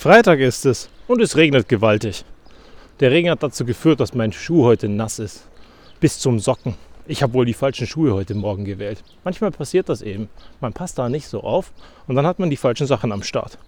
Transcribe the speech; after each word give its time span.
Freitag 0.00 0.40
ist 0.40 0.64
es 0.64 0.88
und 1.08 1.20
es 1.20 1.36
regnet 1.36 1.68
gewaltig. 1.68 2.24
Der 3.00 3.10
Regen 3.10 3.28
hat 3.28 3.42
dazu 3.42 3.66
geführt, 3.66 4.00
dass 4.00 4.14
mein 4.14 4.32
Schuh 4.32 4.64
heute 4.64 4.88
nass 4.88 5.18
ist. 5.18 5.46
Bis 6.00 6.18
zum 6.18 6.38
Socken. 6.38 6.74
Ich 7.06 7.22
habe 7.22 7.34
wohl 7.34 7.44
die 7.44 7.52
falschen 7.52 7.86
Schuhe 7.86 8.14
heute 8.14 8.34
Morgen 8.34 8.64
gewählt. 8.64 9.04
Manchmal 9.24 9.50
passiert 9.50 9.90
das 9.90 10.00
eben. 10.00 10.30
Man 10.62 10.72
passt 10.72 10.98
da 10.98 11.10
nicht 11.10 11.28
so 11.28 11.42
auf 11.42 11.70
und 12.08 12.16
dann 12.16 12.26
hat 12.26 12.38
man 12.38 12.48
die 12.48 12.56
falschen 12.56 12.86
Sachen 12.86 13.12
am 13.12 13.22
Start. 13.22 13.58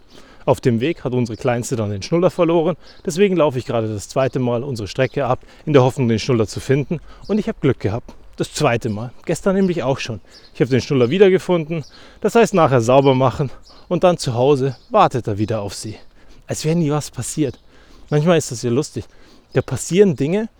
Auf 0.46 0.62
dem 0.62 0.80
Weg 0.80 1.04
hat 1.04 1.12
unsere 1.12 1.37
Kleinste 1.37 1.76
dann 1.76 1.90
den 1.90 2.01
Schnuller 2.01 2.31
verloren. 2.31 2.78
Deswegen 3.04 3.37
laufe 3.37 3.58
ich 3.58 3.67
gerade 3.67 3.88
das 3.88 4.08
zweite 4.08 4.38
Mal 4.38 4.64
unsere 4.64 4.88
Strecke 4.88 5.26
ab, 5.26 5.40
in 5.67 5.74
der 5.74 5.83
Hoffnung, 5.83 6.08
den 6.08 6.19
Schnuller 6.19 6.46
zu 6.46 6.60
finden. 6.60 7.01
Und 7.28 7.37
ich 7.37 7.49
habe 7.49 7.58
Glück 7.60 7.78
gehabt. 7.78 8.14
Das 8.37 8.54
zweite 8.54 8.88
Mal. 8.88 9.12
Gestern 9.26 9.54
nämlich 9.54 9.83
auch 9.83 9.99
schon. 9.99 10.22
Ich 10.54 10.62
habe 10.62 10.71
den 10.71 10.80
Schnuller 10.80 11.10
wiedergefunden. 11.10 11.85
Das 12.22 12.37
heißt, 12.37 12.54
nachher 12.54 12.80
sauber 12.80 13.14
machen 13.14 13.51
und 13.88 14.03
dann 14.03 14.17
zu 14.17 14.33
Hause 14.33 14.78
wartet 14.88 15.28
er 15.28 15.37
wieder 15.37 15.60
auf 15.60 15.74
sie 15.74 15.99
als 16.52 16.66
wäre 16.66 16.77
nie 16.77 16.91
was 16.91 17.10
passiert. 17.10 17.59
Manchmal 18.11 18.37
ist 18.37 18.51
das 18.51 18.60
ja 18.60 18.69
lustig. 18.69 19.06
Da 19.55 19.62
passieren 19.62 20.16
Dinge 20.16 20.51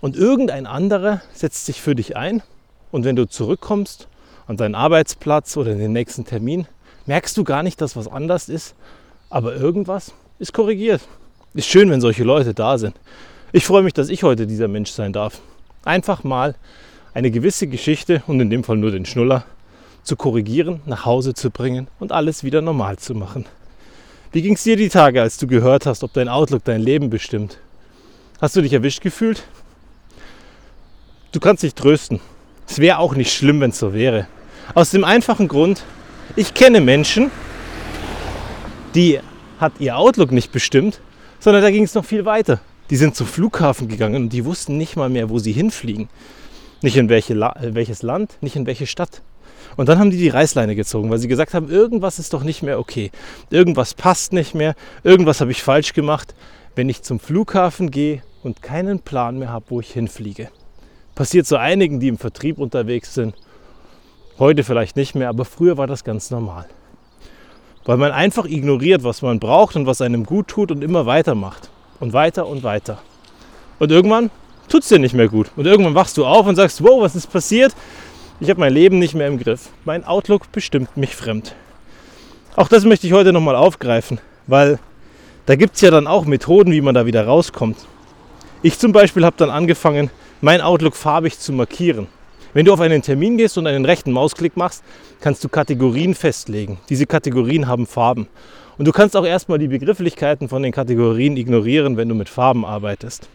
und 0.00 0.14
irgendein 0.14 0.64
anderer 0.64 1.22
setzt 1.34 1.66
sich 1.66 1.80
für 1.80 1.96
dich 1.96 2.16
ein 2.16 2.40
und 2.92 3.02
wenn 3.02 3.16
du 3.16 3.28
zurückkommst 3.28 4.06
an 4.46 4.56
deinen 4.56 4.76
Arbeitsplatz 4.76 5.56
oder 5.56 5.72
in 5.72 5.80
den 5.80 5.92
nächsten 5.92 6.24
Termin, 6.24 6.68
merkst 7.06 7.36
du 7.36 7.42
gar 7.42 7.64
nicht, 7.64 7.80
dass 7.80 7.96
was 7.96 8.06
anders 8.06 8.48
ist, 8.48 8.76
aber 9.28 9.56
irgendwas 9.56 10.12
ist 10.38 10.52
korrigiert. 10.52 11.00
Ist 11.54 11.66
schön, 11.66 11.90
wenn 11.90 12.00
solche 12.00 12.22
Leute 12.22 12.54
da 12.54 12.78
sind. 12.78 12.94
Ich 13.50 13.66
freue 13.66 13.82
mich, 13.82 13.92
dass 13.92 14.08
ich 14.08 14.22
heute 14.22 14.46
dieser 14.46 14.68
Mensch 14.68 14.92
sein 14.92 15.12
darf. 15.12 15.40
Einfach 15.84 16.22
mal 16.22 16.54
eine 17.12 17.32
gewisse 17.32 17.66
Geschichte 17.66 18.22
und 18.28 18.38
in 18.38 18.50
dem 18.50 18.62
Fall 18.62 18.76
nur 18.76 18.92
den 18.92 19.04
Schnuller 19.04 19.44
zu 20.04 20.14
korrigieren, 20.14 20.80
nach 20.86 21.06
Hause 21.06 21.34
zu 21.34 21.50
bringen 21.50 21.88
und 21.98 22.12
alles 22.12 22.44
wieder 22.44 22.62
normal 22.62 22.98
zu 22.98 23.16
machen. 23.16 23.46
Wie 24.32 24.42
ging 24.42 24.54
es 24.54 24.62
dir 24.62 24.76
die 24.76 24.88
Tage, 24.88 25.20
als 25.20 25.38
du 25.38 25.48
gehört 25.48 25.86
hast, 25.86 26.04
ob 26.04 26.12
dein 26.12 26.28
Outlook 26.28 26.62
dein 26.62 26.80
Leben 26.80 27.10
bestimmt? 27.10 27.58
Hast 28.40 28.54
du 28.54 28.62
dich 28.62 28.72
erwischt 28.72 29.00
gefühlt? 29.00 29.42
Du 31.32 31.40
kannst 31.40 31.64
dich 31.64 31.74
trösten. 31.74 32.20
Es 32.68 32.78
wäre 32.78 32.98
auch 32.98 33.16
nicht 33.16 33.32
schlimm, 33.32 33.60
wenn 33.60 33.70
es 33.70 33.80
so 33.80 33.92
wäre. 33.92 34.28
Aus 34.72 34.90
dem 34.90 35.02
einfachen 35.02 35.48
Grund, 35.48 35.82
ich 36.36 36.54
kenne 36.54 36.80
Menschen, 36.80 37.32
die 38.94 39.18
hat 39.58 39.72
ihr 39.80 39.96
Outlook 39.96 40.30
nicht 40.30 40.52
bestimmt, 40.52 41.00
sondern 41.40 41.62
da 41.62 41.70
ging 41.72 41.82
es 41.82 41.94
noch 41.94 42.04
viel 42.04 42.24
weiter. 42.24 42.60
Die 42.88 42.96
sind 42.96 43.16
zum 43.16 43.26
Flughafen 43.26 43.88
gegangen 43.88 44.22
und 44.22 44.32
die 44.32 44.44
wussten 44.44 44.76
nicht 44.76 44.94
mal 44.94 45.08
mehr, 45.08 45.28
wo 45.28 45.40
sie 45.40 45.52
hinfliegen. 45.52 46.08
Nicht 46.82 46.96
in 46.96 47.08
welche 47.08 47.34
La 47.34 47.56
welches 47.60 48.02
Land, 48.02 48.38
nicht 48.40 48.54
in 48.54 48.64
welche 48.64 48.86
Stadt. 48.86 49.22
Und 49.76 49.88
dann 49.88 49.98
haben 49.98 50.10
die 50.10 50.18
die 50.18 50.28
Reißleine 50.28 50.76
gezogen, 50.76 51.10
weil 51.10 51.18
sie 51.18 51.28
gesagt 51.28 51.54
haben, 51.54 51.68
irgendwas 51.68 52.18
ist 52.18 52.32
doch 52.32 52.42
nicht 52.42 52.62
mehr 52.62 52.78
okay. 52.78 53.10
Irgendwas 53.50 53.94
passt 53.94 54.32
nicht 54.32 54.54
mehr, 54.54 54.74
irgendwas 55.04 55.40
habe 55.40 55.50
ich 55.50 55.62
falsch 55.62 55.92
gemacht, 55.92 56.34
wenn 56.74 56.88
ich 56.88 57.02
zum 57.02 57.20
Flughafen 57.20 57.90
gehe 57.90 58.22
und 58.42 58.62
keinen 58.62 59.00
Plan 59.00 59.38
mehr 59.38 59.50
habe, 59.50 59.66
wo 59.68 59.80
ich 59.80 59.92
hinfliege. 59.92 60.48
Passiert 61.14 61.46
so 61.46 61.56
einigen, 61.56 62.00
die 62.00 62.08
im 62.08 62.18
Vertrieb 62.18 62.58
unterwegs 62.58 63.14
sind. 63.14 63.34
Heute 64.38 64.64
vielleicht 64.64 64.96
nicht 64.96 65.14
mehr, 65.14 65.28
aber 65.28 65.44
früher 65.44 65.76
war 65.76 65.86
das 65.86 66.04
ganz 66.04 66.30
normal. 66.30 66.66
Weil 67.84 67.96
man 67.96 68.12
einfach 68.12 68.46
ignoriert, 68.46 69.04
was 69.04 69.20
man 69.22 69.40
braucht 69.40 69.76
und 69.76 69.86
was 69.86 70.00
einem 70.00 70.24
gut 70.24 70.48
tut 70.48 70.70
und 70.70 70.82
immer 70.82 71.06
weitermacht. 71.06 71.70
Und 71.98 72.12
weiter 72.14 72.46
und 72.46 72.62
weiter. 72.62 72.98
Und 73.78 73.90
irgendwann 73.90 74.30
tut 74.68 74.82
es 74.82 74.88
dir 74.88 74.98
nicht 74.98 75.14
mehr 75.14 75.28
gut. 75.28 75.50
Und 75.56 75.66
irgendwann 75.66 75.94
wachst 75.94 76.16
du 76.16 76.24
auf 76.24 76.46
und 76.46 76.56
sagst, 76.56 76.82
wow, 76.82 77.02
was 77.02 77.14
ist 77.14 77.30
passiert? 77.30 77.74
Ich 78.42 78.48
habe 78.48 78.60
mein 78.60 78.72
Leben 78.72 78.98
nicht 78.98 79.14
mehr 79.14 79.26
im 79.26 79.38
Griff. 79.38 79.68
Mein 79.84 80.02
Outlook 80.02 80.50
bestimmt 80.50 80.96
mich 80.96 81.14
fremd. 81.14 81.54
Auch 82.56 82.68
das 82.68 82.86
möchte 82.86 83.06
ich 83.06 83.12
heute 83.12 83.34
nochmal 83.34 83.54
aufgreifen, 83.54 84.18
weil 84.46 84.78
da 85.44 85.56
gibt 85.56 85.74
es 85.74 85.82
ja 85.82 85.90
dann 85.90 86.06
auch 86.06 86.24
Methoden, 86.24 86.72
wie 86.72 86.80
man 86.80 86.94
da 86.94 87.04
wieder 87.04 87.26
rauskommt. 87.26 87.76
Ich 88.62 88.78
zum 88.78 88.92
Beispiel 88.92 89.26
habe 89.26 89.36
dann 89.36 89.50
angefangen, 89.50 90.08
mein 90.40 90.62
Outlook 90.62 90.96
farbig 90.96 91.38
zu 91.38 91.52
markieren. 91.52 92.06
Wenn 92.54 92.64
du 92.64 92.72
auf 92.72 92.80
einen 92.80 93.02
Termin 93.02 93.36
gehst 93.36 93.58
und 93.58 93.66
einen 93.66 93.84
rechten 93.84 94.10
Mausklick 94.10 94.56
machst, 94.56 94.84
kannst 95.20 95.44
du 95.44 95.50
Kategorien 95.50 96.14
festlegen. 96.14 96.78
Diese 96.88 97.04
Kategorien 97.04 97.68
haben 97.68 97.86
Farben. 97.86 98.26
Und 98.78 98.86
du 98.86 98.92
kannst 98.92 99.18
auch 99.18 99.26
erstmal 99.26 99.58
die 99.58 99.68
Begrifflichkeiten 99.68 100.48
von 100.48 100.62
den 100.62 100.72
Kategorien 100.72 101.36
ignorieren, 101.36 101.98
wenn 101.98 102.08
du 102.08 102.14
mit 102.14 102.30
Farben 102.30 102.64
arbeitest. 102.64 103.28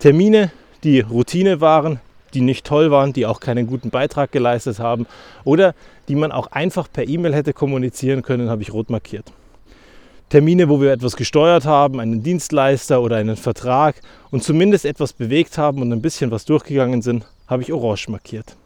Termine, 0.00 0.52
die 0.82 1.00
Routine 1.00 1.62
waren, 1.62 1.98
die 2.34 2.40
nicht 2.40 2.66
toll 2.66 2.90
waren, 2.90 3.12
die 3.12 3.26
auch 3.26 3.40
keinen 3.40 3.66
guten 3.66 3.90
Beitrag 3.90 4.32
geleistet 4.32 4.78
haben 4.78 5.06
oder 5.44 5.74
die 6.08 6.16
man 6.16 6.32
auch 6.32 6.48
einfach 6.48 6.88
per 6.92 7.08
E-Mail 7.08 7.34
hätte 7.34 7.52
kommunizieren 7.52 8.22
können, 8.22 8.50
habe 8.50 8.62
ich 8.62 8.72
rot 8.72 8.90
markiert. 8.90 9.32
Termine, 10.28 10.68
wo 10.68 10.80
wir 10.80 10.92
etwas 10.92 11.16
gesteuert 11.16 11.64
haben, 11.64 12.00
einen 12.00 12.22
Dienstleister 12.22 13.00
oder 13.00 13.16
einen 13.16 13.36
Vertrag 13.36 14.00
und 14.30 14.42
zumindest 14.42 14.84
etwas 14.84 15.12
bewegt 15.12 15.58
haben 15.58 15.80
und 15.80 15.92
ein 15.92 16.02
bisschen 16.02 16.30
was 16.30 16.44
durchgegangen 16.44 17.02
sind, 17.02 17.24
habe 17.46 17.62
ich 17.62 17.72
orange 17.72 18.08
markiert. 18.08 18.56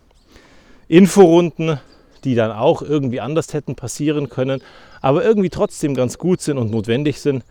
Inforunden, 0.86 1.78
die 2.24 2.34
dann 2.34 2.52
auch 2.52 2.80
irgendwie 2.80 3.20
anders 3.20 3.52
hätten 3.52 3.74
passieren 3.74 4.28
können, 4.30 4.62
aber 5.02 5.24
irgendwie 5.24 5.50
trotzdem 5.50 5.94
ganz 5.94 6.16
gut 6.18 6.40
sind 6.40 6.58
und 6.58 6.70
notwendig 6.70 7.20
sind, 7.20 7.44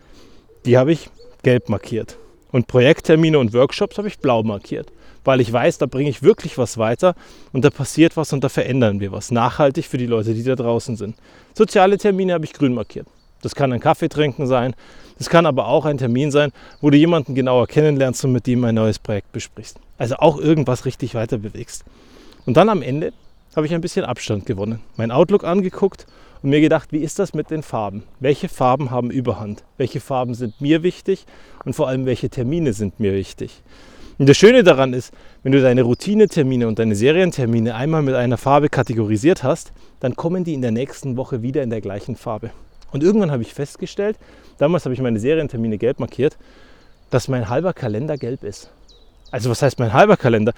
die 0.66 0.78
habe 0.78 0.92
ich 0.92 1.10
gelb 1.44 1.70
markiert. 1.70 2.18
Und 2.52 2.68
Projekttermine 2.68 3.38
und 3.38 3.54
Workshops 3.54 3.98
habe 3.98 4.08
ich 4.08 4.20
blau 4.20 4.42
markiert 4.42 4.92
weil 5.28 5.42
ich 5.42 5.52
weiß, 5.52 5.78
da 5.78 5.88
bringe 5.88 6.10
ich 6.10 6.24
wirklich 6.24 6.58
was 6.58 6.78
weiter 6.78 7.14
und 7.52 7.66
da 7.66 7.70
passiert 7.70 8.16
was 8.16 8.32
und 8.32 8.46
da 8.46 8.50
verändern 8.50 9.02
wir 9.02 9.12
was. 9.12 9.30
Nachhaltig 9.30 9.86
für 9.86 9.98
die 9.98 10.06
Leute, 10.06 10.34
die 10.34 10.42
da 10.42 10.56
draußen 10.56 10.96
sind. 10.96 11.18
Soziale 11.54 11.98
Termine 11.98 12.34
habe 12.34 12.46
ich 12.46 12.54
grün 12.54 12.74
markiert. 12.74 13.08
Das 13.42 13.54
kann 13.54 13.74
ein 13.74 13.82
Kaffee 13.82 14.08
trinken 14.08 14.48
sein. 14.48 14.74
Das 15.18 15.30
kann 15.30 15.46
aber 15.46 15.68
auch 15.68 15.84
ein 15.84 15.98
Termin 15.98 16.32
sein, 16.32 16.54
wo 16.80 16.90
du 16.90 16.98
jemanden 16.98 17.36
genauer 17.36 17.68
kennenlernst 17.68 18.24
und 18.24 18.32
mit 18.32 18.48
ihm 18.48 18.64
ein 18.64 18.76
neues 18.76 19.00
Projekt 19.00 19.34
besprichst. 19.34 19.82
Also 19.98 20.16
auch 20.16 20.38
irgendwas 20.40 20.86
richtig 20.86 21.14
weiter 21.14 21.38
bewegst. 21.38 21.84
Und 22.46 22.56
dann 22.56 22.70
am 22.70 22.82
Ende 22.82 23.12
habe 23.54 23.66
ich 23.66 23.74
ein 23.74 23.82
bisschen 23.82 24.06
Abstand 24.06 24.46
gewonnen. 24.46 24.80
Mein 24.96 25.12
Outlook 25.12 25.44
angeguckt 25.44 26.06
und 26.42 26.52
mir 26.52 26.62
gedacht, 26.62 26.94
wie 26.94 27.00
ist 27.00 27.20
das 27.20 27.34
mit 27.34 27.52
den 27.52 27.64
Farben? 27.64 28.04
Welche 28.22 28.48
Farben 28.48 28.92
haben 28.92 29.12
Überhand? 29.12 29.66
Welche 29.76 30.00
Farben 30.00 30.36
sind 30.36 30.62
mir 30.62 30.84
wichtig? 30.84 31.26
Und 31.66 31.74
vor 31.74 31.90
allem, 31.90 32.06
welche 32.06 32.30
Termine 32.30 32.72
sind 32.72 33.02
mir 33.02 33.12
wichtig? 33.14 33.62
Und 34.20 34.28
das 34.28 34.38
Schöne 34.38 34.64
daran 34.64 34.94
ist, 34.94 35.14
wenn 35.44 35.52
du 35.52 35.62
deine 35.62 35.84
Routinetermine 35.84 36.68
und 36.68 36.80
deine 36.80 36.96
Serientermine 36.96 37.76
einmal 37.76 38.02
mit 38.02 38.16
einer 38.16 38.38
Farbe 38.38 38.68
kategorisiert 38.68 39.44
hast, 39.44 39.72
dann 40.00 40.16
kommen 40.16 40.44
die 40.44 40.56
in 40.56 40.62
der 40.64 40.72
nächsten 40.72 41.18
Woche 41.18 41.44
wieder 41.44 41.62
in 41.62 41.70
der 41.70 41.82
gleichen 41.82 42.16
Farbe. 42.16 42.50
Und 42.92 43.04
irgendwann 43.04 43.32
habe 43.32 43.44
ich 43.44 43.54
festgestellt, 43.54 44.18
damals 44.58 44.86
habe 44.86 44.96
ich 44.96 45.02
meine 45.02 45.20
Serientermine 45.20 45.78
gelb 45.78 46.00
markiert, 46.00 46.38
dass 47.12 47.28
mein 47.28 47.48
halber 47.48 47.74
Kalender 47.74 48.18
gelb 48.18 48.44
ist. 48.44 48.72
Also 49.30 49.52
was 49.52 49.62
heißt 49.62 49.78
mein 49.78 49.94
halber 49.94 50.18
Kalender? 50.18 50.54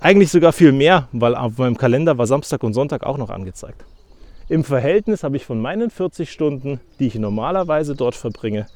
Eigentlich 0.00 0.30
sogar 0.30 0.52
viel 0.52 0.72
mehr, 0.72 1.08
weil 1.12 1.36
auf 1.36 1.58
meinem 1.58 1.76
Kalender 1.76 2.18
war 2.18 2.26
Samstag 2.26 2.64
und 2.64 2.74
Sonntag 2.74 3.04
auch 3.04 3.18
noch 3.18 3.30
angezeigt. 3.30 3.84
Im 4.48 4.64
Verhältnis 4.64 5.22
habe 5.22 5.36
ich 5.36 5.44
von 5.44 5.60
meinen 5.60 5.90
40 5.90 6.30
Stunden, 6.30 6.80
die 6.98 7.06
ich 7.06 7.14
normalerweise 7.14 7.94
dort 7.94 8.14
verbringe, 8.14 8.66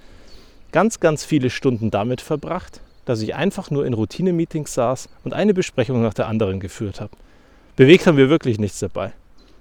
ganz, 0.73 1.01
ganz 1.01 1.25
viele 1.25 1.51
Stunden 1.51 1.91
damit 1.91 2.21
verbracht, 2.21 2.81
dass 3.05 3.23
ich 3.23 3.35
einfach 3.35 3.71
nur 3.71 3.87
in 3.87 3.95
Routine-Meetings 3.95 4.75
saß 4.75 5.09
und 5.25 5.35
eine 5.35 5.55
Besprechung 5.55 6.03
nach 6.03 6.15
der 6.15 6.29
anderen 6.29 6.61
geführt 6.61 7.01
habe. 7.01 7.13
Bewegt 7.77 8.07
haben 8.07 8.17
wir 8.17 8.29
wirklich 8.29 8.59
nichts 8.59 8.79
dabei. 8.79 9.13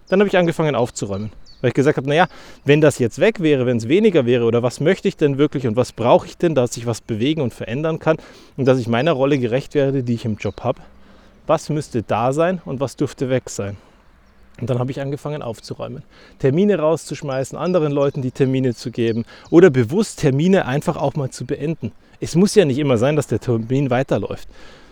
Dann 0.09 0.19
habe 0.19 0.27
ich 0.27 0.37
angefangen 0.37 0.75
aufzuräumen, 0.75 1.31
weil 1.61 1.69
ich 1.69 1.73
gesagt 1.73 1.97
habe, 1.97 2.09
naja, 2.09 2.27
wenn 2.65 2.81
das 2.81 2.99
jetzt 2.99 3.19
weg 3.19 3.39
wäre, 3.39 3.65
wenn 3.65 3.77
es 3.77 3.87
weniger 3.87 4.25
wäre 4.25 4.45
oder 4.45 4.63
was 4.63 4.79
möchte 4.79 5.07
ich 5.07 5.17
denn 5.17 5.37
wirklich 5.37 5.67
und 5.67 5.75
was 5.75 5.91
brauche 5.91 6.25
ich 6.27 6.37
denn, 6.37 6.55
dass 6.55 6.77
ich 6.77 6.85
was 6.85 7.01
bewegen 7.01 7.41
und 7.41 7.53
verändern 7.53 7.99
kann 7.99 8.17
und 8.57 8.65
dass 8.65 8.79
ich 8.79 8.87
meiner 8.87 9.11
Rolle 9.11 9.37
gerecht 9.37 9.75
werde, 9.75 10.03
die 10.03 10.15
ich 10.15 10.25
im 10.25 10.37
Job 10.37 10.63
habe, 10.63 10.81
was 11.47 11.69
müsste 11.69 12.03
da 12.03 12.33
sein 12.33 12.61
und 12.65 12.79
was 12.79 12.95
dürfte 12.95 13.29
weg 13.29 13.49
sein. 13.49 13.77
Und 14.59 14.69
dann 14.69 14.79
habe 14.79 14.91
ich 14.91 15.01
angefangen 15.01 15.41
aufzuräumen. 15.41 16.03
Termine 16.39 16.79
rauszuschmeißen, 16.79 17.57
anderen 17.57 17.91
Leuten 17.91 18.21
die 18.21 18.31
Termine 18.31 18.75
zu 18.75 18.91
geben 18.91 19.25
oder 19.49 19.69
bewusst 19.69 20.19
Termine 20.19 20.65
einfach 20.65 20.97
auch 20.97 21.15
mal 21.15 21.29
zu 21.29 21.45
beenden. 21.45 21.91
Es 22.19 22.35
muss 22.35 22.55
ja 22.55 22.65
nicht 22.65 22.79
immer 22.79 22.97
sein, 22.97 23.15
dass 23.15 23.27
der 23.27 23.39
Termin 23.39 23.89
weiterläuft. 23.89 24.47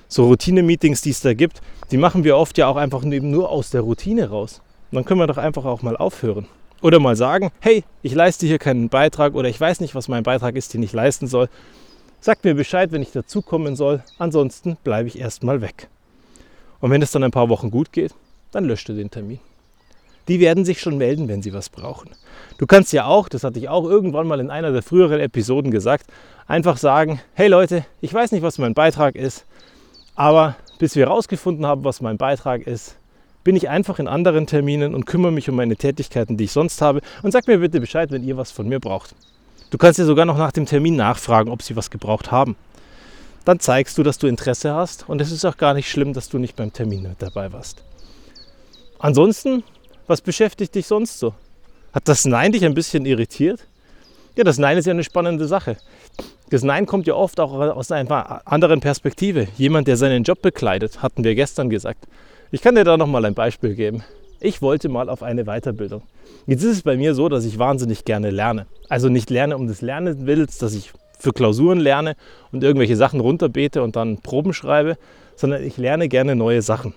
So 0.08 0.28
Routine-Meetings, 0.28 1.02
die 1.02 1.10
es 1.10 1.20
da 1.20 1.34
gibt, 1.34 1.62
die 1.92 1.98
machen 1.98 2.24
wir 2.24 2.38
oft 2.38 2.58
ja 2.58 2.68
auch 2.68 2.78
einfach 2.78 3.04
nur 3.04 3.50
aus 3.50 3.72
der 3.72 3.82
Routine 3.82 4.30
raus. 4.30 4.62
Und 4.92 4.96
dann 4.96 5.06
können 5.06 5.20
wir 5.20 5.28
doch 5.28 5.38
einfach 5.38 5.66
auch 5.66 5.82
mal 5.82 5.98
aufhören. 5.98 6.48
Oder 6.82 7.00
mal 7.00 7.18
sagen, 7.18 7.52
hey, 7.60 7.84
ich 8.04 8.14
leiste 8.14 8.46
hier 8.46 8.60
keinen 8.60 8.88
Beitrag 8.88 9.34
oder 9.34 9.50
ich 9.50 9.60
weiß 9.60 9.82
nicht, 9.82 9.96
was 9.96 10.08
mein 10.08 10.24
Beitrag 10.24 10.56
ist, 10.56 10.74
den 10.74 10.84
ich 10.84 10.94
leisten 10.94 11.28
soll. 11.28 11.50
Sagt 12.22 12.46
mir 12.46 12.54
Bescheid, 12.54 12.92
wenn 12.92 13.02
ich 13.02 13.12
dazukommen 13.12 13.76
soll. 13.76 14.02
Ansonsten 14.18 14.78
bleibe 14.84 15.10
ich 15.10 15.20
erstmal 15.20 15.60
weg. 15.60 15.90
Und 16.80 16.92
wenn 16.92 17.02
es 17.02 17.12
dann 17.12 17.24
ein 17.24 17.32
paar 17.32 17.50
Wochen 17.50 17.72
gut 17.72 17.92
geht, 17.92 18.14
dann 18.52 18.64
löscht 18.64 18.88
du 18.88 18.94
den 18.94 19.12
Termin 19.12 19.40
die 20.28 20.40
werden 20.40 20.66
sich 20.66 20.82
schon 20.82 20.98
melden, 20.98 21.28
wenn 21.28 21.42
sie 21.42 21.54
was 21.54 21.70
brauchen. 21.70 22.12
Du 22.58 22.66
kannst 22.66 22.94
ja 22.94 23.06
auch, 23.06 23.30
das 23.30 23.44
hatte 23.44 23.60
ich 23.60 23.70
auch 23.70 23.86
irgendwann 23.86 24.28
mal 24.28 24.40
in 24.40 24.50
einer 24.50 24.72
der 24.72 24.82
früheren 24.82 25.20
Episoden 25.20 25.72
gesagt, 25.72 26.08
einfach 26.48 26.78
sagen, 26.78 27.22
hey 27.34 27.48
Leute, 27.48 27.86
ich 28.02 28.14
weiß 28.14 28.32
nicht, 28.32 28.42
was 28.42 28.58
mein 28.58 28.74
Beitrag 28.74 29.16
ist, 29.16 29.46
aber 30.16 30.56
bis 30.80 30.96
wir 30.96 31.06
herausgefunden 31.06 31.66
haben, 31.66 31.84
was 31.84 32.02
mein 32.02 32.18
Beitrag 32.18 32.66
ist, 32.66 32.98
bin 33.44 33.56
ich 33.56 33.70
einfach 33.70 34.00
in 34.00 34.08
anderen 34.08 34.46
Terminen 34.46 34.94
und 34.94 35.06
kümmere 35.06 35.32
mich 35.32 35.50
um 35.50 35.56
meine 35.56 35.78
Tätigkeiten, 35.78 36.36
die 36.36 36.46
ich 36.46 36.52
sonst 36.52 36.82
habe 36.82 37.02
und 37.24 37.32
sag 37.32 37.48
mir 37.48 37.60
bitte 37.60 37.80
Bescheid, 37.80 38.12
wenn 38.12 38.24
ihr 38.24 38.36
was 38.36 38.52
von 38.52 38.68
mir 38.68 38.80
braucht. 38.80 39.16
Du 39.70 39.78
kannst 39.78 40.00
ja 40.00 40.06
sogar 40.06 40.26
noch 40.26 40.38
nach 40.38 40.52
dem 40.52 40.66
Termin 40.66 40.96
nachfragen, 40.96 41.52
ob 41.52 41.62
sie 41.62 41.76
was 41.76 41.90
gebraucht 41.90 42.32
haben. 42.32 42.56
Dann 43.46 43.60
zeigst 43.60 43.98
du, 43.98 44.04
dass 44.04 44.18
du 44.18 44.28
Interesse 44.28 44.74
hast 44.74 45.08
und 45.08 45.22
es 45.22 45.32
ist 45.32 45.46
auch 45.46 45.58
gar 45.58 45.74
nicht 45.74 45.90
schlimm, 45.90 46.14
dass 46.14 46.28
du 46.28 46.38
nicht 46.38 46.56
beim 46.56 46.74
Termin 46.74 47.04
mit 47.04 47.22
dabei 47.22 47.54
warst. 47.54 47.84
Ansonsten, 49.00 49.64
was 50.08 50.22
beschäftigt 50.22 50.76
dich 50.76 50.88
sonst 50.88 51.20
so? 51.20 51.34
Hat 51.94 52.08
das 52.08 52.26
Nein 52.26 52.52
dich 52.52 52.66
ein 52.66 52.74
bisschen 52.74 53.06
irritiert? 53.06 53.66
Ja, 54.36 54.44
das 54.44 54.58
Nein 54.58 54.78
ist 54.78 54.86
ja 54.86 54.92
eine 54.92 55.04
spannende 55.04 55.48
Sache. 55.48 55.78
Das 56.50 56.64
Nein 56.64 56.86
kommt 56.86 57.08
ja 57.08 57.16
oft 57.16 57.40
auch 57.40 57.54
aus 57.54 57.92
einer 57.92 58.48
anderen 58.48 58.80
Perspektive. 58.80 59.48
Jemand, 59.58 59.88
der 59.88 59.98
seinen 59.98 60.24
Job 60.24 60.42
bekleidet, 60.42 61.02
hatten 61.02 61.24
wir 61.24 61.36
gestern 61.36 61.70
gesagt. 61.70 62.08
Ich 62.52 62.62
kann 62.62 62.76
dir 62.76 62.84
da 62.84 62.98
noch 62.98 63.08
mal 63.08 63.26
ein 63.26 63.34
Beispiel 63.34 63.76
geben. 63.76 64.04
Ich 64.40 64.62
wollte 64.62 64.88
mal 64.90 65.10
auf 65.10 65.24
eine 65.24 65.46
Weiterbildung. 65.46 66.04
Jetzt 66.46 66.64
ist 66.64 66.78
es 66.78 66.82
bei 66.84 66.96
mir 66.96 67.16
so, 67.16 67.28
dass 67.28 67.44
ich 67.44 67.60
wahnsinnig 67.60 68.06
gerne 68.06 68.30
lerne. 68.30 68.68
Also 68.88 69.10
nicht 69.10 69.30
lerne 69.30 69.58
um 69.58 69.68
des 69.68 69.82
Lernens 69.82 70.26
Willens, 70.26 70.58
dass 70.60 70.74
ich 70.74 70.94
für 71.20 71.34
Klausuren 71.34 71.80
lerne 71.80 72.16
und 72.52 72.64
irgendwelche 72.64 72.96
Sachen 72.96 73.20
runterbete 73.20 73.82
und 73.82 73.96
dann 73.96 74.20
Proben 74.20 74.54
schreibe, 74.54 74.98
sondern 75.36 75.64
ich 75.64 75.78
lerne 75.78 76.08
gerne 76.08 76.36
neue 76.36 76.62
Sachen. 76.62 76.94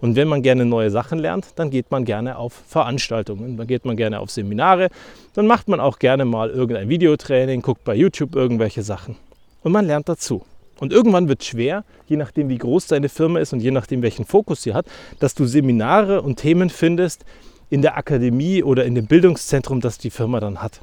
Und 0.00 0.16
wenn 0.16 0.28
man 0.28 0.42
gerne 0.42 0.64
neue 0.64 0.90
Sachen 0.90 1.18
lernt, 1.18 1.46
dann 1.56 1.70
geht 1.70 1.90
man 1.90 2.04
gerne 2.04 2.38
auf 2.38 2.52
Veranstaltungen, 2.68 3.56
dann 3.56 3.66
geht 3.66 3.84
man 3.84 3.96
gerne 3.96 4.20
auf 4.20 4.30
Seminare, 4.30 4.88
dann 5.34 5.46
macht 5.46 5.68
man 5.68 5.80
auch 5.80 5.98
gerne 5.98 6.24
mal 6.24 6.50
irgendein 6.50 6.88
Videotraining, 6.88 7.62
guckt 7.62 7.84
bei 7.84 7.94
YouTube 7.94 8.36
irgendwelche 8.36 8.82
Sachen. 8.82 9.16
Und 9.62 9.72
man 9.72 9.86
lernt 9.86 10.08
dazu. 10.08 10.44
Und 10.78 10.92
irgendwann 10.92 11.28
wird 11.28 11.42
es 11.42 11.48
schwer, 11.48 11.84
je 12.06 12.16
nachdem 12.16 12.48
wie 12.48 12.58
groß 12.58 12.86
deine 12.86 13.08
Firma 13.08 13.40
ist 13.40 13.52
und 13.52 13.60
je 13.60 13.72
nachdem 13.72 14.02
welchen 14.02 14.24
Fokus 14.24 14.62
sie 14.62 14.74
hat, 14.74 14.86
dass 15.18 15.34
du 15.34 15.44
Seminare 15.44 16.22
und 16.22 16.36
Themen 16.36 16.70
findest 16.70 17.24
in 17.68 17.82
der 17.82 17.96
Akademie 17.96 18.62
oder 18.62 18.84
in 18.84 18.94
dem 18.94 19.06
Bildungszentrum, 19.06 19.80
das 19.80 19.98
die 19.98 20.10
Firma 20.10 20.38
dann 20.38 20.62
hat. 20.62 20.80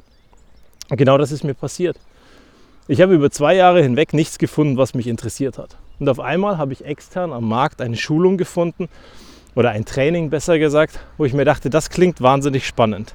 Und 0.90 0.98
genau 0.98 1.16
das 1.16 1.32
ist 1.32 1.44
mir 1.44 1.54
passiert. 1.54 1.98
Ich 2.88 3.00
habe 3.00 3.14
über 3.14 3.30
zwei 3.30 3.54
Jahre 3.54 3.82
hinweg 3.82 4.12
nichts 4.12 4.38
gefunden, 4.38 4.76
was 4.76 4.94
mich 4.94 5.06
interessiert 5.06 5.58
hat. 5.58 5.76
Und 5.98 6.08
auf 6.08 6.20
einmal 6.20 6.58
habe 6.58 6.72
ich 6.72 6.84
extern 6.84 7.32
am 7.32 7.48
Markt 7.48 7.80
eine 7.80 7.96
Schulung 7.96 8.36
gefunden 8.36 8.88
oder 9.54 9.70
ein 9.70 9.84
Training 9.84 10.28
besser 10.28 10.58
gesagt, 10.58 11.00
wo 11.16 11.24
ich 11.24 11.32
mir 11.32 11.44
dachte, 11.44 11.70
das 11.70 11.88
klingt 11.88 12.20
wahnsinnig 12.20 12.66
spannend. 12.66 13.14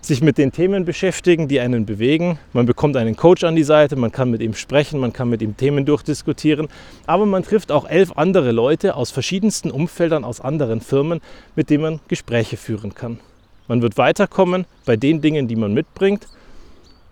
Sich 0.00 0.20
mit 0.20 0.36
den 0.36 0.50
Themen 0.50 0.84
beschäftigen, 0.84 1.46
die 1.46 1.60
einen 1.60 1.86
bewegen. 1.86 2.38
Man 2.52 2.66
bekommt 2.66 2.96
einen 2.96 3.14
Coach 3.14 3.44
an 3.44 3.54
die 3.54 3.62
Seite, 3.62 3.94
man 3.94 4.10
kann 4.10 4.30
mit 4.30 4.42
ihm 4.42 4.54
sprechen, 4.54 4.98
man 4.98 5.12
kann 5.12 5.28
mit 5.28 5.42
ihm 5.42 5.56
Themen 5.56 5.84
durchdiskutieren. 5.84 6.68
Aber 7.06 7.24
man 7.24 7.44
trifft 7.44 7.70
auch 7.70 7.88
elf 7.88 8.12
andere 8.16 8.50
Leute 8.50 8.96
aus 8.96 9.12
verschiedensten 9.12 9.70
Umfeldern, 9.70 10.24
aus 10.24 10.40
anderen 10.40 10.80
Firmen, 10.80 11.20
mit 11.54 11.70
denen 11.70 11.82
man 11.82 12.00
Gespräche 12.08 12.56
führen 12.56 12.94
kann. 12.94 13.20
Man 13.68 13.80
wird 13.80 13.96
weiterkommen 13.96 14.66
bei 14.86 14.96
den 14.96 15.20
Dingen, 15.20 15.46
die 15.46 15.56
man 15.56 15.72
mitbringt. 15.72 16.26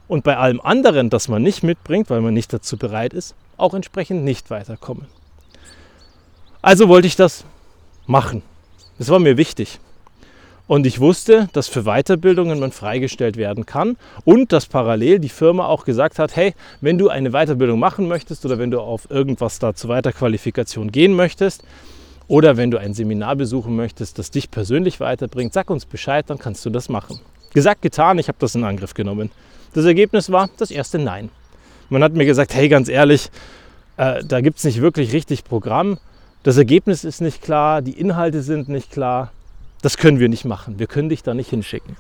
Und 0.09 0.25
bei 0.25 0.37
allem 0.37 0.61
anderen, 0.61 1.11
das 1.11 1.29
man 1.29 1.43
nicht 1.43 1.63
mitbringt, 1.63 2.11
weil 2.11 2.21
man 2.21 2.35
nicht 2.35 2.53
dazu 2.53 2.77
bereit 2.77 3.13
ist, 3.13 3.37
auch 3.61 3.75
entsprechend 3.75 4.25
nicht 4.25 4.51
weiterkommen. 4.51 5.07
Also 6.63 6.89
wollte 6.89 7.07
ich 7.07 7.17
das 7.17 7.45
machen. 8.07 8.43
Das 8.99 9.09
war 9.09 9.19
mir 9.19 9.37
wichtig. 9.37 9.81
Und 10.67 10.87
ich 10.87 11.01
wusste, 11.01 11.49
dass 11.53 11.67
für 11.67 11.83
Weiterbildungen 11.83 12.61
man 12.61 12.71
freigestellt 12.71 13.37
werden 13.37 13.67
kann 13.67 13.97
und 14.25 14.53
dass 14.53 14.67
parallel 14.67 15.19
die 15.19 15.29
Firma 15.29 15.67
auch 15.67 15.85
gesagt 15.85 16.21
hat, 16.21 16.37
hey, 16.37 16.55
wenn 16.81 16.97
du 16.97 17.09
eine 17.09 17.31
Weiterbildung 17.31 17.81
machen 17.81 18.07
möchtest 18.07 18.45
oder 18.45 18.59
wenn 18.59 18.71
du 18.71 18.81
auf 18.81 19.11
irgendwas 19.11 19.59
da 19.59 19.75
zur 19.75 19.91
Weiterqualifikation 19.91 20.93
gehen 20.93 21.15
möchtest 21.15 21.65
oder 22.29 22.57
wenn 22.57 22.71
du 22.71 22.79
ein 22.79 22.95
Seminar 22.95 23.35
besuchen 23.35 23.75
möchtest, 23.75 24.21
das 24.21 24.31
dich 24.31 24.53
persönlich 24.53 25.01
weiterbringt, 25.01 25.53
sag 25.55 25.71
uns 25.71 25.87
Bescheid, 25.87 26.31
dann 26.31 26.39
kannst 26.39 26.65
du 26.65 26.71
das 26.71 26.89
machen. 26.89 27.19
Gesagt, 27.53 27.83
getan, 27.83 28.21
ich 28.21 28.29
habe 28.29 28.39
das 28.39 28.55
in 28.55 28.63
Angriff 28.63 28.95
genommen. 28.95 29.33
Das 29.73 29.85
Ergebnis 29.85 30.31
war 30.31 30.51
das 30.57 30.71
erste 30.71 31.01
Nein. 31.01 31.31
Man 31.91 32.05
hat 32.05 32.15
mir 32.15 32.25
gesagt, 32.25 32.55
hey, 32.55 32.69
ganz 32.69 32.89
ehrlich, 32.89 33.31
äh, 33.97 34.25
da 34.25 34.41
gibt 34.41 34.59
es 34.59 34.65
nicht 34.65 34.81
wirklich 34.81 35.13
richtig 35.13 35.45
Programm. 35.45 35.99
Das 36.45 36.57
Ergebnis 36.57 37.05
ist 37.05 37.21
nicht 37.21 37.43
klar, 37.43 37.83
die 37.83 37.99
Inhalte 37.99 38.43
sind 38.43 38.69
nicht 38.69 38.93
klar. 38.93 39.33
Das 39.83 39.97
können 39.97 40.21
wir 40.21 40.29
nicht 40.29 40.45
machen. 40.45 40.79
Wir 40.79 40.87
können 40.87 41.09
dich 41.09 41.23
da 41.23 41.35
nicht 41.35 41.51
hinschicken. 41.51 41.97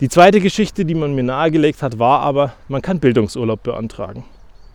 Die 0.00 0.08
zweite 0.08 0.40
Geschichte, 0.40 0.84
die 0.84 0.94
man 0.94 1.14
mir 1.14 1.24
nahegelegt 1.24 1.82
hat, 1.82 1.98
war 1.98 2.20
aber, 2.20 2.52
man 2.68 2.80
kann 2.80 3.00
Bildungsurlaub 3.00 3.62
beantragen. 3.62 4.24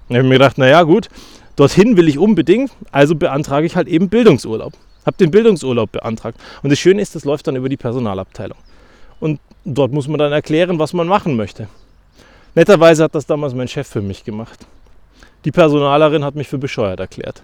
Da 0.10 0.16
habe 0.16 0.26
ich 0.26 0.30
mir 0.30 0.36
gedacht, 0.36 0.58
naja 0.58 0.84
gut, 0.84 1.10
dorthin 1.56 1.98
will 1.98 2.08
ich 2.08 2.20
unbedingt, 2.20 2.72
also 2.92 3.16
beantrage 3.16 3.66
ich 3.66 3.76
halt 3.76 3.88
eben 3.88 4.10
Bildungsurlaub. 4.10 4.74
Habe 5.06 5.18
den 5.18 5.32
Bildungsurlaub 5.32 5.92
beantragt. 5.92 6.40
Und 6.62 6.70
das 6.70 6.80
Schöne 6.80 7.02
ist, 7.02 7.16
das 7.16 7.24
läuft 7.24 7.48
dann 7.48 7.56
über 7.56 7.70
die 7.70 7.78
Personalabteilung. 7.78 8.58
Und 9.20 9.40
dort 9.64 9.94
muss 9.94 10.08
man 10.08 10.20
dann 10.20 10.32
erklären, 10.32 10.80
was 10.80 10.94
man 10.94 11.08
machen 11.08 11.36
möchte. 11.36 11.70
Netterweise 12.56 13.04
hat 13.04 13.16
das 13.16 13.26
damals 13.26 13.54
mein 13.54 13.68
Chef 13.68 13.88
für 13.88 14.02
mich 14.02 14.24
gemacht. 14.24 14.66
Die 15.44 15.52
Personalerin 15.52 16.24
hat 16.24 16.36
mich 16.36 16.48
für 16.48 16.58
bescheuert 16.58 17.00
erklärt. 17.00 17.44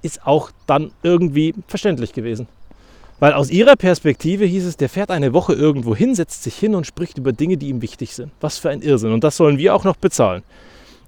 Ist 0.00 0.26
auch 0.26 0.50
dann 0.66 0.92
irgendwie 1.02 1.54
verständlich 1.66 2.12
gewesen. 2.12 2.46
Weil 3.18 3.32
aus 3.32 3.50
ihrer 3.50 3.74
Perspektive 3.74 4.44
hieß 4.44 4.64
es, 4.64 4.76
der 4.76 4.88
fährt 4.88 5.10
eine 5.10 5.32
Woche 5.32 5.52
irgendwo 5.52 5.96
hin, 5.96 6.14
setzt 6.14 6.44
sich 6.44 6.54
hin 6.54 6.76
und 6.76 6.86
spricht 6.86 7.18
über 7.18 7.32
Dinge, 7.32 7.56
die 7.56 7.68
ihm 7.68 7.82
wichtig 7.82 8.14
sind. 8.14 8.30
Was 8.40 8.58
für 8.58 8.70
ein 8.70 8.80
Irrsinn. 8.80 9.12
Und 9.12 9.24
das 9.24 9.36
sollen 9.36 9.58
wir 9.58 9.74
auch 9.74 9.82
noch 9.82 9.96
bezahlen. 9.96 10.44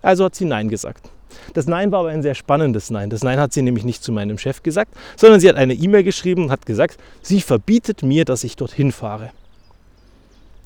Also 0.03 0.25
hat 0.25 0.35
sie 0.35 0.45
Nein 0.45 0.69
gesagt. 0.69 1.09
Das 1.55 1.69
Nein 1.69 1.93
war 1.93 2.01
aber 2.01 2.09
ein 2.09 2.23
sehr 2.23 2.35
spannendes 2.35 2.91
Nein. 2.91 3.11
Das 3.11 3.23
Nein 3.23 3.39
hat 3.39 3.53
sie 3.53 3.63
nämlich 3.63 3.85
nicht 3.85 4.03
zu 4.03 4.11
meinem 4.11 4.39
Chef 4.39 4.65
gesagt, 4.65 4.93
sondern 5.17 5.39
sie 5.39 5.49
hat 5.49 5.55
eine 5.55 5.75
E-Mail 5.75 6.03
geschrieben 6.03 6.45
und 6.45 6.51
hat 6.51 6.67
gesagt, 6.67 6.99
sie 7.23 7.41
verbietet 7.41 8.03
mir, 8.03 8.25
dass 8.25 8.43
ich 8.43 8.57
dorthin 8.57 8.91
fahre. 8.91 9.31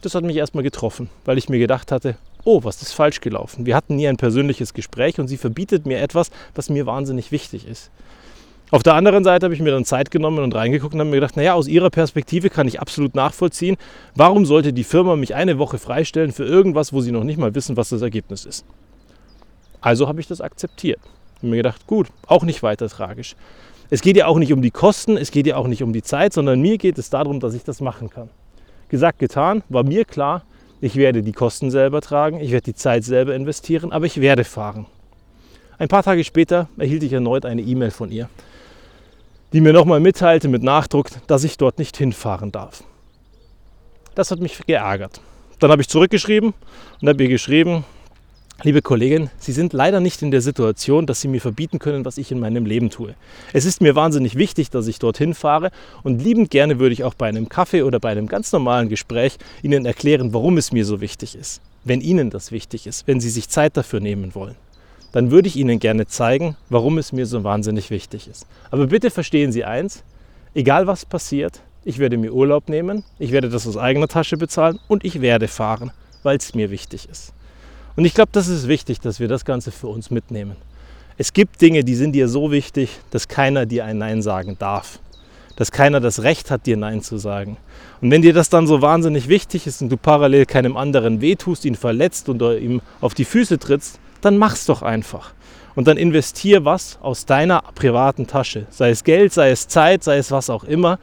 Das 0.01 0.15
hat 0.15 0.25
mich 0.25 0.37
erstmal 0.37 0.65
getroffen, 0.65 1.11
weil 1.27 1.37
ich 1.37 1.51
mir 1.51 1.59
gedacht 1.59 1.93
hatte, 1.93 2.17
oh, 2.45 2.63
was 2.63 2.83
ist 2.83 2.93
falsch 2.93 3.21
gelaufen? 3.21 3.67
Wir 3.67 3.75
hatten 3.75 3.97
nie 3.97 4.09
ein 4.09 4.17
persönliches 4.17 4.75
Gespräch 4.75 5.19
und 5.19 5.29
sie 5.29 5.37
verbietet 5.37 5.87
mir 5.87 6.01
etwas, 6.01 6.31
was 6.55 6.71
mir 6.71 6.87
wahnsinnig 6.87 7.33
wichtig 7.33 7.67
ist. 7.67 7.91
Auf 8.71 8.83
der 8.83 8.95
anderen 8.95 9.25
Seite 9.25 9.45
habe 9.45 9.55
ich 9.55 9.61
mir 9.61 9.71
dann 9.71 9.85
Zeit 9.85 10.11
genommen 10.11 10.43
und 10.43 10.55
reingeguckt 10.55 10.95
und 10.95 11.01
habe 11.01 11.11
mir 11.11 11.17
gedacht, 11.17 11.37
naja, 11.37 11.55
aus 11.55 11.69
ihrer 11.69 11.91
Perspektive 11.91 12.51
kann 12.51 12.67
ich 12.67 12.81
absolut 12.81 13.15
nachvollziehen, 13.15 13.77
warum 14.15 14.47
sollte 14.47 14.73
die 14.73 14.85
Firma 14.85 15.17
mich 15.17 15.35
eine 15.35 15.59
Woche 15.59 15.79
freistellen 15.79 16.33
für 16.33 16.45
irgendwas, 16.45 16.93
wo 16.93 17.01
sie 17.01 17.13
noch 17.13 17.25
nicht 17.25 17.39
mal 17.39 17.55
wissen, 17.55 17.77
was 17.77 17.91
das 17.91 18.03
Ergebnis 18.03 18.45
ist. 18.45 18.65
Also 19.81 20.09
habe 20.09 20.21
ich 20.21 20.27
das 20.27 20.41
akzeptiert. 20.41 20.99
Und 21.43 21.51
mir 21.51 21.57
gedacht, 21.57 21.87
gut, 21.87 22.09
auch 22.27 22.43
nicht 22.43 22.63
weiter 22.63 22.89
tragisch. 22.89 23.37
Es 23.91 24.01
geht 24.01 24.17
ja 24.17 24.27
auch 24.27 24.39
nicht 24.39 24.53
um 24.53 24.63
die 24.63 24.71
Kosten, 24.71 25.19
es 25.19 25.31
geht 25.31 25.47
ja 25.47 25.57
auch 25.57 25.69
nicht 25.69 25.83
um 25.83 25.93
die 25.93 26.03
Zeit, 26.03 26.33
sondern 26.33 26.61
mir 26.61 26.79
geht 26.79 26.99
es 26.99 27.11
darum, 27.11 27.39
dass 27.39 27.55
ich 27.55 27.65
das 27.65 27.81
machen 27.81 28.09
kann. 28.09 28.31
Gesagt, 28.89 29.19
getan, 29.19 29.63
war 29.69 29.85
mir 29.85 30.05
klar, 30.05 30.43
ich 30.85 30.97
werde 30.97 31.23
die 31.23 31.33
Kosten 31.33 31.71
selber 31.71 32.03
tragen, 32.03 32.41
ich 32.41 32.51
werde 32.51 32.65
die 32.65 32.75
Zeit 32.75 33.05
selber 33.05 33.35
investieren, 33.35 33.91
aber 33.91 34.05
ich 34.05 34.21
werde 34.21 34.45
fahren. 34.45 34.85
Ein 35.79 35.89
paar 35.89 36.03
Tage 36.03 36.23
später 36.25 36.69
erhielt 36.77 37.03
ich 37.03 37.13
erneut 37.15 37.47
eine 37.47 37.63
E-Mail 37.63 37.91
von 37.91 38.13
ihr, 38.13 38.29
die 39.55 39.63
mir 39.63 39.73
nochmal 39.73 40.01
mitteilte 40.01 40.47
mit 40.49 40.63
Nachdruck, 40.63 41.09
dass 41.27 41.43
ich 41.43 41.57
dort 41.57 41.79
nicht 41.79 41.97
hinfahren 41.97 42.53
darf. 42.53 42.85
Das 44.15 44.31
hat 44.31 44.41
mich 44.41 44.59
geärgert. 44.67 45.23
Dann 45.59 45.71
habe 45.71 45.81
ich 45.81 45.89
zurückgeschrieben 45.89 46.53
und 47.01 47.09
habe 47.09 47.23
ihr 47.23 47.31
geschrieben, 47.31 47.85
Liebe 48.63 48.83
Kollegin, 48.83 49.31
Sie 49.39 49.53
sind 49.53 49.73
leider 49.73 49.99
nicht 49.99 50.23
in 50.23 50.31
der 50.31 50.41
Situation, 50.41 51.07
dass 51.07 51.21
Sie 51.21 51.29
mir 51.29 51.41
verbieten 51.41 51.81
können, 51.81 52.05
was 52.05 52.19
ich 52.19 52.31
in 52.31 52.39
meinem 52.39 52.65
Leben 52.65 52.89
tue. 52.89 53.15
Es 53.53 53.65
ist 53.65 53.83
mir 53.83 53.97
wahnsinnig 53.97 54.37
wichtig, 54.37 54.71
dass 54.71 54.87
ich 54.87 55.01
dorthin 55.01 55.35
fahre 55.35 55.71
und 56.05 56.23
liebend 56.23 56.51
gerne 56.51 56.79
würde 56.79 56.93
ich 56.93 57.03
auch 57.03 57.15
bei 57.15 57.27
einem 57.27 57.49
Kaffee 57.49 57.83
oder 57.83 57.99
bei 57.99 58.11
einem 58.11 58.29
ganz 58.29 58.53
normalen 58.53 58.89
Gespräch 58.89 59.39
Ihnen 59.63 59.85
erklären, 59.85 60.33
warum 60.33 60.57
es 60.57 60.71
mir 60.71 60.87
so 60.87 61.01
wichtig 61.01 61.35
ist. 61.35 61.61
Wenn 61.83 62.01
Ihnen 62.01 62.31
das 62.31 62.53
wichtig 62.53 62.87
ist, 62.87 63.09
wenn 63.09 63.21
Sie 63.21 63.29
sich 63.29 63.49
Zeit 63.49 63.77
dafür 63.77 63.99
nehmen 63.99 64.37
wollen, 64.37 64.55
dann 65.11 65.33
würde 65.33 65.49
ich 65.49 65.57
Ihnen 65.57 65.81
gerne 65.81 66.07
zeigen, 66.07 66.57
warum 66.71 66.97
es 66.97 67.13
mir 67.13 67.27
so 67.27 67.43
wahnsinnig 67.43 67.91
wichtig 67.91 68.29
ist. 68.29 68.47
Aber 68.71 68.87
bitte 68.87 69.11
verstehen 69.11 69.51
Sie 69.51 69.65
eins, 69.65 70.05
egal 70.55 70.87
was 70.87 71.05
passiert, 71.05 71.61
ich 71.85 71.99
werde 71.99 72.17
mir 72.17 72.33
Urlaub 72.33 72.69
nehmen, 72.69 73.03
ich 73.19 73.33
werde 73.33 73.51
das 73.51 73.67
aus 73.67 73.77
eigener 73.77 74.09
Tasche 74.09 74.37
bezahlen 74.37 74.79
und 74.87 75.05
ich 75.05 75.21
werde 75.21 75.49
fahren, 75.49 75.91
weil 76.23 76.37
es 76.37 76.55
mir 76.55 76.71
wichtig 76.71 77.09
ist. 77.11 77.35
Und 77.97 78.05
ich 78.05 78.15
glaube, 78.15 78.31
das 78.33 78.49
ist 78.49 78.67
wichtig, 78.67 79.01
dass 79.01 79.21
wir 79.21 79.29
das 79.29 79.45
Ganze 79.45 79.71
für 79.71 79.87
uns 79.87 80.11
mitnehmen. 80.11 80.57
Es 81.17 81.33
gibt 81.33 81.61
Dinge, 81.61 81.85
die 81.85 81.95
sind 81.95 82.13
dir 82.13 82.29
so 82.29 82.51
wichtig, 82.51 82.91
dass 83.11 83.29
keiner 83.29 83.67
dir 83.67 83.85
ein 83.85 83.99
Nein 83.99 84.21
sagen 84.21 84.57
darf. 84.59 84.99
Dass 85.55 85.71
keiner 85.71 86.01
das 86.01 86.23
Recht 86.23 86.51
hat, 86.51 86.67
dir 86.67 86.77
Nein 86.77 87.03
zu 87.03 87.19
sagen. 87.19 87.57
Und 88.01 88.11
wenn 88.11 88.23
dir 88.23 88.33
das 88.33 88.49
dann 88.49 88.67
so 88.67 88.83
wahnsinnig 88.83 89.29
wichtig 89.29 89.69
ist 89.69 89.81
und 89.81 89.91
du 89.91 89.97
parallel 89.97 90.47
keinem 90.47 90.77
anderen 90.77 91.21
wehtust, 91.21 91.65
ihn 91.65 91.77
verletzt 91.77 92.29
und 92.29 92.43
ihm 92.43 92.81
auf 93.01 93.15
die 93.15 93.25
Füße 93.25 93.61
trittst, 93.61 94.01
dann 94.21 94.39
mach's 94.39 94.67
doch 94.67 94.83
einfach. 94.83 95.33
Und 95.77 95.87
dann 95.87 95.97
investier 95.97 96.65
was 96.65 96.99
aus 97.01 97.27
deiner 97.27 97.63
privaten 97.77 98.27
Tasche. 98.27 98.67
Sei 98.71 98.91
es 98.91 99.05
Geld, 99.05 99.33
sei 99.33 99.51
es 99.51 99.69
Zeit, 99.69 100.03
sei 100.03 100.17
es 100.17 100.33
was 100.33 100.51
auch 100.51 100.65
immer. 100.65 100.99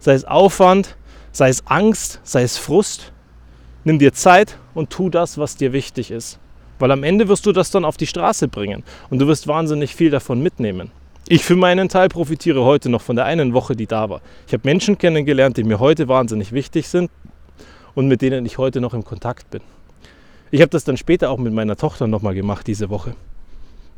Sei 0.00 0.14
es 0.14 0.24
Aufwand, 0.24 0.96
sei 1.30 1.48
es 1.48 1.64
Angst, 1.66 2.20
sei 2.24 2.42
es 2.42 2.58
Frust. 2.58 3.12
Nimm 3.86 3.98
dir 3.98 4.14
Zeit 4.14 4.56
und 4.72 4.88
tu 4.88 5.10
das, 5.10 5.36
was 5.36 5.56
dir 5.56 5.74
wichtig 5.74 6.10
ist. 6.10 6.38
Weil 6.78 6.90
am 6.90 7.02
Ende 7.02 7.28
wirst 7.28 7.44
du 7.44 7.52
das 7.52 7.70
dann 7.70 7.84
auf 7.84 7.98
die 7.98 8.06
Straße 8.06 8.48
bringen 8.48 8.82
und 9.10 9.18
du 9.18 9.26
wirst 9.26 9.46
wahnsinnig 9.46 9.94
viel 9.94 10.10
davon 10.10 10.42
mitnehmen. 10.42 10.90
Ich 11.28 11.44
für 11.44 11.54
meinen 11.54 11.90
Teil 11.90 12.08
profitiere 12.08 12.64
heute 12.64 12.88
noch 12.88 13.02
von 13.02 13.16
der 13.16 13.26
einen 13.26 13.52
Woche, 13.52 13.76
die 13.76 13.86
da 13.86 14.08
war. 14.08 14.22
Ich 14.46 14.54
habe 14.54 14.62
Menschen 14.64 14.96
kennengelernt, 14.96 15.58
die 15.58 15.64
mir 15.64 15.80
heute 15.80 16.08
wahnsinnig 16.08 16.52
wichtig 16.52 16.88
sind 16.88 17.10
und 17.94 18.08
mit 18.08 18.22
denen 18.22 18.46
ich 18.46 18.56
heute 18.56 18.80
noch 18.80 18.94
im 18.94 19.04
Kontakt 19.04 19.50
bin. 19.50 19.60
Ich 20.50 20.62
habe 20.62 20.70
das 20.70 20.84
dann 20.84 20.96
später 20.96 21.30
auch 21.30 21.38
mit 21.38 21.52
meiner 21.52 21.76
Tochter 21.76 22.06
nochmal 22.06 22.34
gemacht 22.34 22.66
diese 22.66 22.88
Woche. 22.88 23.14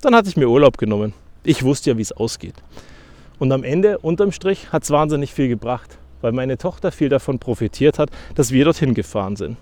Dann 0.00 0.16
hatte 0.16 0.28
ich 0.28 0.37
mir 0.37 0.49
Urlaub 0.49 0.78
genommen. 0.78 1.12
Ich 1.45 1.62
wusste 1.62 1.90
ja, 1.90 1.97
wie 1.97 2.02
es 2.02 2.12
ausgeht. 2.12 2.55
Und 3.38 3.52
am 3.52 3.62
Ende, 3.62 3.99
unterm 3.99 4.33
Strich, 4.33 4.73
hat 4.73 4.83
es 4.83 4.90
wahnsinnig 4.90 5.33
viel 5.33 5.49
gebracht, 5.49 5.99
weil 6.23 6.33
meine 6.33 6.59
Tochter 6.59 6.90
viel 6.90 7.09
davon 7.09 7.38
profitiert 7.38 8.00
hat, 8.00 8.11
dass 8.35 8.50
wir 8.50 8.64
dorthin 8.64 8.95
gefahren 8.95 9.37
sind. 9.37 9.57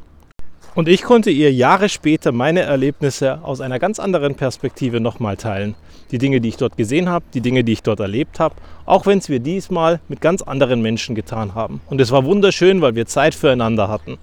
Und 0.74 0.88
ich 0.88 1.02
konnte 1.02 1.30
ihr 1.30 1.52
Jahre 1.52 1.88
später 1.88 2.32
meine 2.32 2.62
Erlebnisse 2.62 3.38
aus 3.44 3.60
einer 3.60 3.78
ganz 3.78 4.00
anderen 4.00 4.34
Perspektive 4.34 4.98
nochmal 4.98 5.36
teilen. 5.36 5.76
Die 6.10 6.18
Dinge, 6.18 6.40
die 6.40 6.48
ich 6.48 6.56
dort 6.56 6.76
gesehen 6.76 7.08
habe, 7.08 7.24
die 7.32 7.40
Dinge, 7.40 7.62
die 7.62 7.72
ich 7.72 7.84
dort 7.84 8.00
erlebt 8.00 8.40
habe, 8.40 8.56
auch 8.84 9.06
wenn 9.06 9.18
es 9.18 9.28
wir 9.28 9.38
diesmal 9.38 10.00
mit 10.08 10.20
ganz 10.20 10.42
anderen 10.42 10.82
Menschen 10.82 11.14
getan 11.14 11.54
haben. 11.54 11.80
Und 11.90 12.00
es 12.00 12.10
war 12.10 12.24
wunderschön, 12.24 12.80
weil 12.80 12.96
wir 12.96 13.06
Zeit 13.06 13.36
füreinander 13.36 13.88
hatten. 13.88 14.18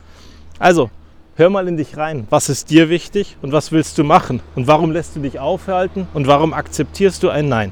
Also, 0.59 0.89
hör 1.35 1.49
mal 1.49 1.69
in 1.69 1.77
dich 1.77 1.95
rein. 1.95 2.27
Was 2.29 2.49
ist 2.49 2.69
dir 2.69 2.89
wichtig 2.89 3.37
und 3.41 3.53
was 3.53 3.71
willst 3.71 3.97
du 3.97 4.03
machen? 4.03 4.41
Und 4.55 4.67
warum 4.67 4.91
lässt 4.91 5.15
du 5.15 5.21
dich 5.21 5.39
aufhalten 5.39 6.07
und 6.13 6.27
warum 6.27 6.53
akzeptierst 6.53 7.23
du 7.23 7.29
ein 7.29 7.47
Nein? 7.47 7.71